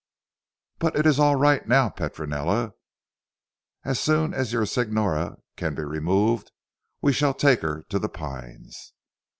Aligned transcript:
"But 0.79 0.95
it 0.95 1.05
is 1.05 1.19
all 1.19 1.35
right 1.35 1.63
now 1.67 1.89
Petronella. 1.89 2.73
As 3.85 3.99
soon 3.99 4.33
as 4.33 4.51
your 4.51 4.65
signora 4.65 5.37
can 5.57 5.75
be 5.75 5.83
removed 5.83 6.51
we 7.03 7.13
shall 7.13 7.35
take 7.35 7.61
her 7.61 7.83
to 7.89 7.99
The 7.99 8.09
Pines. 8.09 8.93